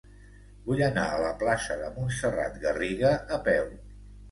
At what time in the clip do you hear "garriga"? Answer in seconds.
2.67-3.15